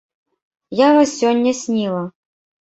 Я 0.79 0.87
вас 0.97 1.13
сёння 1.19 1.53
сніла. 1.61 2.01